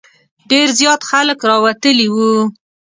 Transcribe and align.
ډېر 0.49 0.67
زیات 0.79 1.01
خلک 1.09 1.39
راوتلي 1.51 2.07
وو. 2.13 2.31